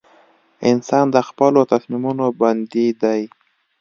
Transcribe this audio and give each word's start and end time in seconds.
•انسان 0.71 1.05
د 1.15 1.17
خپلو 1.27 1.61
تصمیمونو 1.71 2.25
بندي 2.39 2.87
دی. 3.01 3.21